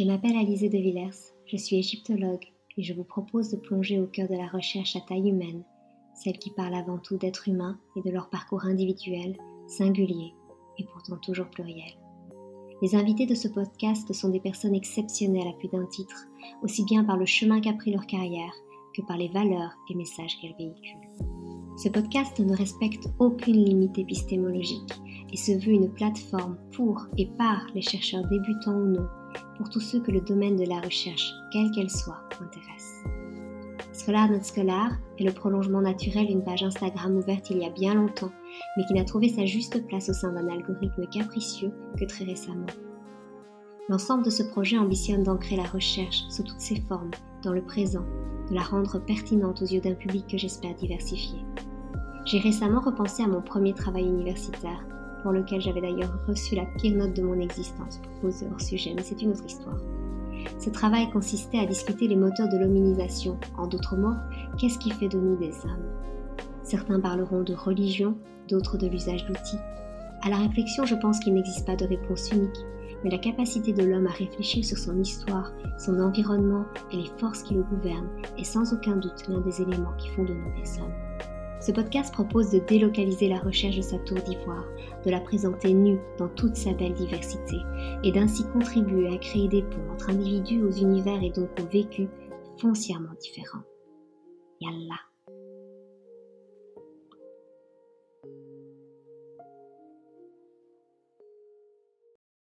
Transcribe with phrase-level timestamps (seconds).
[0.00, 2.46] Je m'appelle Alizé de Villers, je suis égyptologue
[2.78, 5.62] et je vous propose de plonger au cœur de la recherche à taille humaine,
[6.14, 9.36] celle qui parle avant tout d'êtres humains et de leur parcours individuel,
[9.66, 10.32] singulier
[10.78, 11.92] et pourtant toujours pluriel.
[12.80, 16.28] Les invités de ce podcast sont des personnes exceptionnelles à plus d'un titre,
[16.62, 18.54] aussi bien par le chemin qu'a pris leur carrière
[18.96, 21.10] que par les valeurs et messages qu'elles véhiculent.
[21.76, 24.94] Ce podcast ne respecte aucune limite épistémologique
[25.30, 29.06] et se veut une plateforme pour et par les chercheurs débutants ou non,
[29.56, 33.04] pour tous ceux que le domaine de la recherche, quelle qu'elle soit, intéresse.
[33.92, 34.38] Scholar Not
[35.18, 38.32] est le prolongement naturel d'une page Instagram ouverte il y a bien longtemps,
[38.76, 42.66] mais qui n'a trouvé sa juste place au sein d'un algorithme capricieux que très récemment.
[43.88, 47.10] L'ensemble de ce projet ambitionne d'ancrer la recherche sous toutes ses formes,
[47.42, 48.04] dans le présent,
[48.48, 51.38] de la rendre pertinente aux yeux d'un public que j'espère diversifié.
[52.24, 54.84] J'ai récemment repensé à mon premier travail universitaire,
[55.22, 58.92] pour lequel j'avais d'ailleurs reçu la pire note de mon existence pour poser hors sujet,
[58.94, 59.78] mais c'est une autre histoire.
[60.58, 64.16] Ce travail consistait à discuter les moteurs de l'hominisation, en d'autres mots,
[64.58, 65.90] qu'est-ce qui fait de nous des hommes?
[66.62, 68.16] Certains parleront de religion,
[68.48, 69.58] d'autres de l'usage d'outils.
[70.22, 72.64] À la réflexion, je pense qu'il n'existe pas de réponse unique,
[73.02, 77.42] mais la capacité de l'homme à réfléchir sur son histoire, son environnement et les forces
[77.42, 80.78] qui le gouvernent est sans aucun doute l'un des éléments qui font de nous des
[80.78, 81.09] hommes.
[81.60, 84.64] Ce podcast propose de délocaliser la recherche de sa tour d'ivoire,
[85.04, 87.56] de la présenter nue dans toute sa belle diversité,
[88.02, 92.08] et d'ainsi contribuer à créer des ponts entre individus aux univers et donc aux vécus
[92.58, 93.64] foncièrement différents.
[94.60, 95.09] Yallah